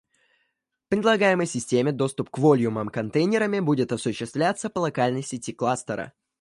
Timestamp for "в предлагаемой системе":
0.79-1.91